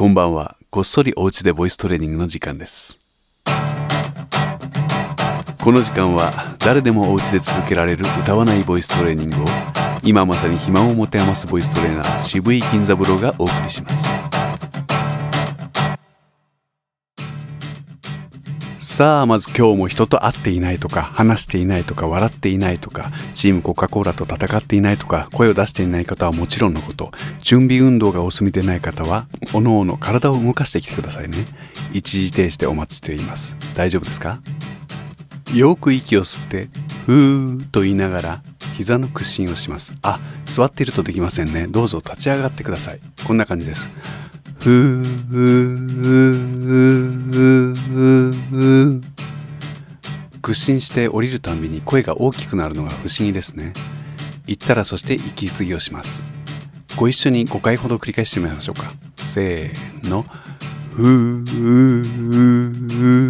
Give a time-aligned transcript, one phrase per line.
[0.00, 0.56] こんばんは。
[0.70, 2.98] こっそりお家でボイストレーニングの時間です。
[5.62, 9.44] この時間は誰でもお家で続けられる歌わないボイストレーニングを
[10.02, 14.29] 今まさに暇を持て余すボイストレーナー渋井金三郎がお送りします。
[19.00, 27.10] さあまず今日も人と会っていないとか話していないとか笑っていないとかチームコカ・コーラと戦っていないとか声を出していない方はもちろんのこと
[27.40, 31.38] 準備運動がお済みでない方はおのおの体を動かしてきてくださいね。
[31.94, 33.56] 一時停止でお待ちしています。
[33.74, 34.38] 大丈夫ですか？
[35.54, 36.68] よく息を吸って
[37.06, 38.42] ふーっと言いながら
[38.74, 39.94] 膝の屈伸をします。
[40.02, 41.68] あ座っているとできませんね。
[41.68, 43.00] どうぞ立ち上がってください。
[43.26, 43.88] こんな感じです。
[44.60, 49.02] ふーふーふーふーふー
[50.42, 53.72] 屈伸して降りるたんびに声が大きくなるのが不思議ですね。
[54.46, 56.26] 言ったらそして息継ぎをします。
[56.96, 58.92] ご一緒に5回ほど繰り返してみましょうか。
[59.16, 60.24] せーの。
[60.94, 63.29] ふーふーふーふーふ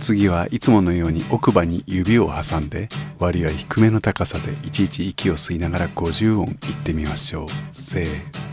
[0.00, 7.48] 次はいつものように奥歯に指を挟んで割合低めの高さでいちいち息を吸いながら50音言ってみましょう。
[7.72, 8.04] せ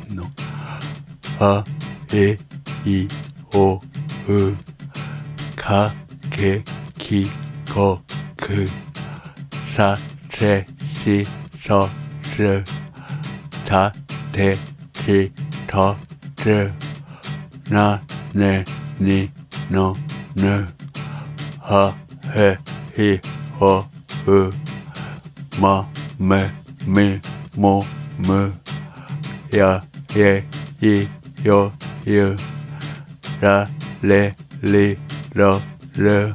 [0.09, 0.25] ーの。
[1.39, 1.63] あ
[2.13, 2.37] え
[2.85, 3.07] い
[3.53, 3.81] おう
[5.55, 5.93] か
[6.29, 6.61] け
[6.97, 7.27] き
[7.73, 8.01] こ
[8.35, 8.67] く
[9.75, 9.97] さ
[10.29, 10.65] せ
[11.03, 11.25] し
[11.65, 11.87] そ
[12.35, 12.63] す
[13.67, 13.93] た
[14.31, 14.55] て
[14.93, 15.31] き
[15.67, 15.95] と
[16.35, 16.71] つ
[17.69, 18.01] な
[18.33, 18.65] ね
[18.99, 19.29] に
[19.69, 19.95] の
[20.35, 20.67] ぬ
[21.59, 21.93] は
[22.35, 22.57] へ
[22.95, 23.19] ひ
[23.59, 23.83] ほ
[24.27, 24.49] う
[25.59, 25.87] ま
[26.19, 26.49] め
[26.85, 27.19] み
[27.55, 27.83] も
[28.19, 28.53] む
[29.51, 29.83] や
[30.15, 30.43] え
[30.81, 31.07] い
[31.45, 31.71] よ
[32.05, 32.35] ゆ
[33.41, 33.67] ら
[34.01, 34.97] れり
[35.33, 35.59] ろ
[35.95, 36.33] る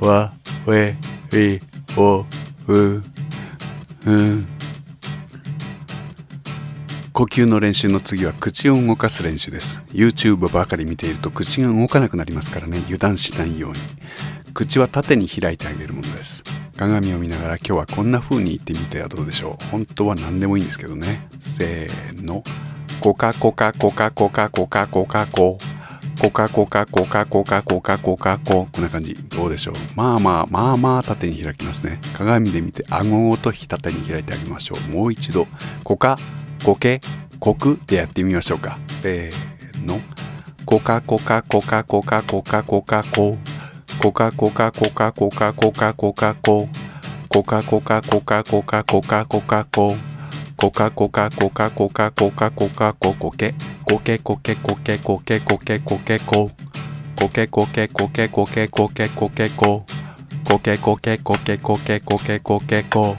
[0.00, 0.32] わ
[0.66, 0.94] we
[1.32, 1.60] い
[1.96, 2.24] お
[2.68, 3.02] う
[4.06, 4.46] うん
[7.12, 9.82] 呼吸の練習の次は口を動かす練習です。
[9.92, 12.78] YouTube ばかり見ていると口が動かなくなりますからね。
[12.86, 13.78] 油断しないように。
[14.54, 16.42] 口は縦に開いてあげるものです。
[16.74, 19.66] 鏡を見ながら今日はこんな風に言ってみてはどうでしょう。
[19.66, 21.28] 本当は何でもいいんですけどね。
[21.38, 22.42] せーの。
[23.02, 25.58] コカコカコカコカコカコカコ。
[26.22, 29.12] コカコカコカコカコカコカコこんな感じ。
[29.14, 29.74] どうでしょう。
[29.96, 31.98] まあまあまあまあ縦に開きますね。
[32.14, 34.92] 鏡で見て顎ごと縦に開いてあげましょう。
[34.92, 35.48] もう一度
[35.82, 36.16] コカ
[36.64, 37.00] コケ
[37.40, 38.78] コクでやってみましょうか。
[38.86, 39.98] せーの。
[40.64, 43.36] コカコカコカコカコカコカコ。
[44.00, 46.68] コカコカコカコカコカコカコ。
[47.28, 49.96] コカコカコカコカコカコカコ。
[50.56, 53.54] コカコカコカコカコカコカココケ。
[53.92, 56.50] こけこけこけこけこけこけこ
[57.14, 59.84] こけこけこけこけこけこけこ
[60.48, 63.16] こけこけこけこけこけこけこ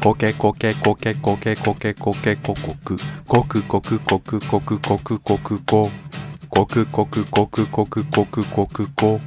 [0.00, 2.96] こけこけこけこけこけこけここく
[3.28, 5.90] こくこくこくこくこくこくこ
[6.48, 9.20] こくこくこくこくこくこくこ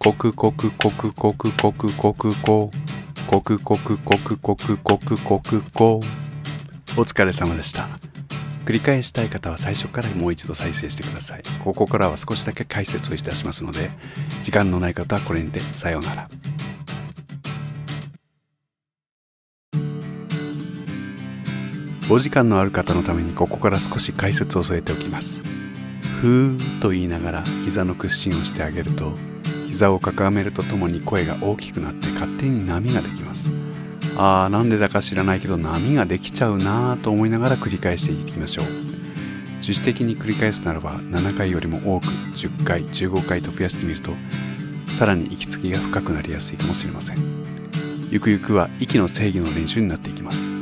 [0.00, 2.72] こくこくこくこくこくこくこ
[3.28, 6.00] こくこくこくこくこくこくこ
[6.96, 8.13] お疲れ様でした。
[8.64, 11.42] 繰り返したい方は最初からもう一度再生してください。
[11.62, 13.90] ここからは少しだけ解説をいたしますので
[14.42, 16.28] 時間のない方はこれにてさようなら。
[22.10, 25.42] お時間のある方のためにここから少し解説を添えておきます。
[26.20, 29.12] ふーと言いながら膝の屈伸をしてあげると
[29.68, 33.63] 膝をかがめるとともに声が大きくなって勝手に波ができます。
[34.16, 38.64] あーなんでだか知らないけど波ができちゃうなーと思いながら繰り返していきましょう。
[39.58, 44.12] 自主的に繰り返すならば7回よりも多く10回15回と増やしてみると
[44.86, 47.16] さらに息継ぎが深くなりやすいかもしれません。
[48.10, 50.54] ゆくゆくは息の制御の練習になっていきます。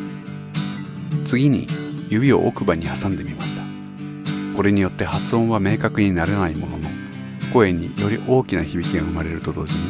[1.24, 1.66] 次に
[2.08, 3.62] 指を奥歯に挟んでみました。
[4.56, 6.88] これによって発音は明確にならないものの
[7.52, 9.80] 声により大きな響きが生まれると同時に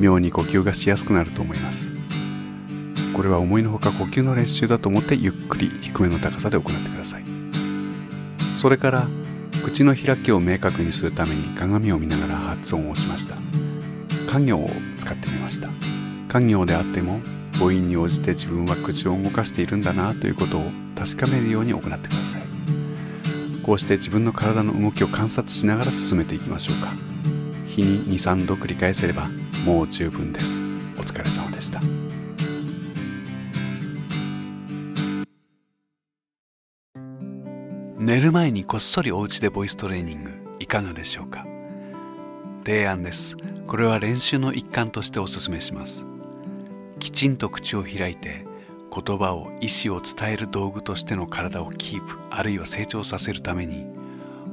[0.00, 1.87] 妙に呼吸がしやすくなると思います。
[3.18, 7.24] これは思いのほか呼吸の練習だと思ってゆっくり低めの高さで行ってください。
[8.56, 9.08] それから
[9.64, 13.34] 口の開きを明確にするために鏡を見ながら発音をしました。
[14.32, 15.68] 家行を使ってみました。
[16.28, 17.18] 家行であっても
[17.54, 22.42] 母音に応じて自分は口を動かしているんだなということを確かめるように行ってください。
[23.64, 26.92] こうして自分の体の動きを観察しながら進めていきましょうか。
[27.66, 29.28] 日に23度繰り返せれば
[29.66, 30.62] もう十分です。
[30.96, 31.47] お疲れ様。
[38.08, 41.44] 寝る前にこっそりお家でボイストレーニングいかがでしょうか？
[42.64, 43.36] 提案です。
[43.66, 46.06] これは練習の一環としてお勧めします。
[47.00, 48.46] きちんと口を開いて
[48.90, 53.84] 言葉を意思を伝える道具としての体をキープあるいは成長させるために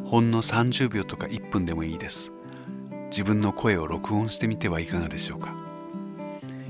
[0.04, 2.34] ほんの30秒とか1分でもいいです。
[3.06, 5.56] 自分の声を録音してみてはいかがでしょうか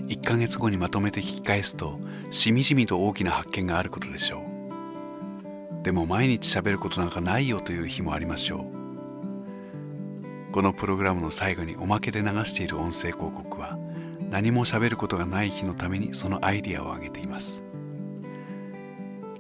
[0.04, 1.98] ？1ヶ月後にまとめて聞き返すと
[2.30, 4.55] しみじみと大きな発見があることでしょう。
[5.86, 8.66] でも毎日喋ることなんかないよという日もありましょ
[10.50, 10.52] う。
[10.52, 13.78] このプログラムの最後におまけで流している音声広告は
[14.32, 17.64] 何も喋ることがない日のためにそのアイディアを挙げています。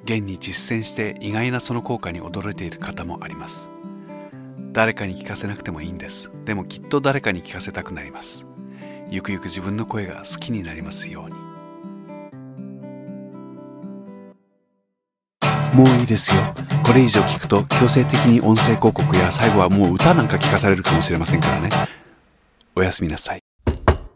[0.03, 3.71] 現に実践して意外なその効果に驚いている方もあります。
[4.71, 6.29] 誰かに聞かせなくてもいいんです。
[6.45, 8.45] でもきっと誰かに聞かせたくなります。
[9.09, 11.44] ゆくゆく自分の声が好きになりますように。
[15.75, 16.41] もういいですよ。
[16.85, 21.69] これ以上聞くと強制的に音声広告や最後はもう歌なんか聞かされるかもしれませんからね。
[22.77, 23.41] おやすみなさい。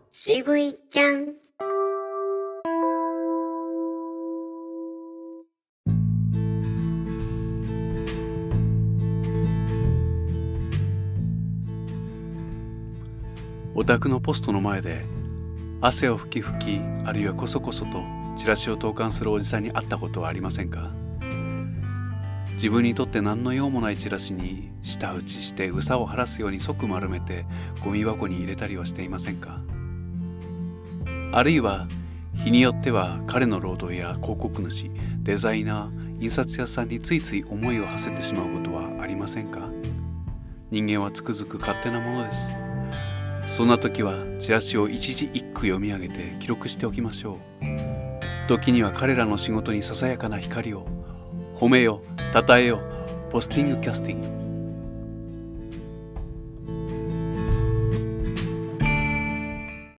[0.10, 1.34] 渋いちゃん。
[13.76, 15.04] お宅のポストの前で
[15.82, 18.02] 汗をふきふきあるいはこそこそと
[18.38, 20.92] チラシを投函するおじさんに会ったことはありませんか？
[22.60, 27.46] 自分にとって何の用もないチラシに舌打ちしてうさを晴らすように即丸めて
[27.86, 29.62] ゴミ箱に入れたりはしていませんか？
[31.32, 31.88] あるいは
[32.36, 34.92] 日によっては彼の労働や広告主
[35.24, 39.70] デザイナー印刷屋さんについつい思いを馳せてしまうことはありませんか？
[40.70, 42.58] 人間はつくづく勝手なものです。
[43.46, 48.50] そんな時はチラシを一字一句読み上げて記録しておきましょう。
[48.50, 50.86] 時には彼らの仕事にささやかな光を
[51.60, 52.02] 褒めよ
[52.34, 52.80] 称えよ
[53.30, 54.49] ポスティングキャスティング。